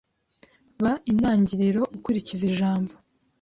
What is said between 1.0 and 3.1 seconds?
intangiriro ukurikiza ijambo